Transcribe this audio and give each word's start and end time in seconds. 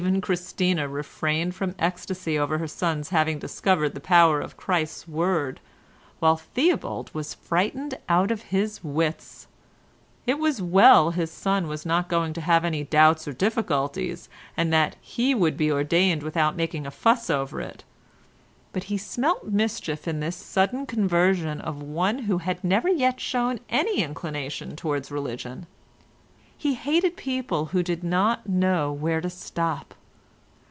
Even 0.03 0.19
Christina 0.19 0.89
refrained 0.89 1.53
from 1.53 1.75
ecstasy 1.77 2.35
over 2.39 2.57
her 2.57 2.67
son's 2.67 3.09
having 3.09 3.37
discovered 3.37 3.89
the 3.93 3.99
power 3.99 4.41
of 4.41 4.57
Christ's 4.57 5.07
word, 5.07 5.59
while 6.17 6.37
Theobald 6.37 7.11
was 7.13 7.35
frightened 7.35 7.99
out 8.09 8.31
of 8.31 8.41
his 8.49 8.83
wits. 8.83 9.45
It 10.25 10.39
was 10.39 10.59
well 10.59 11.11
his 11.11 11.29
son 11.29 11.67
was 11.67 11.85
not 11.85 12.09
going 12.09 12.33
to 12.33 12.41
have 12.41 12.65
any 12.65 12.83
doubts 12.83 13.27
or 13.27 13.31
difficulties, 13.33 14.27
and 14.57 14.73
that 14.73 14.95
he 15.01 15.35
would 15.35 15.55
be 15.55 15.71
ordained 15.71 16.23
without 16.23 16.55
making 16.55 16.87
a 16.87 16.91
fuss 16.91 17.29
over 17.29 17.61
it, 17.61 17.83
but 18.73 18.85
he 18.85 18.97
smelt 18.97 19.49
mischief 19.49 20.07
in 20.07 20.19
this 20.19 20.35
sudden 20.35 20.87
conversion 20.87 21.61
of 21.61 21.83
one 21.83 22.23
who 22.23 22.39
had 22.39 22.63
never 22.63 22.89
yet 22.89 23.19
shown 23.19 23.59
any 23.69 24.01
inclination 24.01 24.75
towards 24.75 25.11
religion. 25.11 25.67
He 26.57 26.75
hated 26.75 27.17
people 27.17 27.65
who 27.67 27.81
did 27.81 28.03
not 28.03 28.47
know 28.47 28.91
where 28.91 29.19
to 29.21 29.31
stop. 29.31 29.95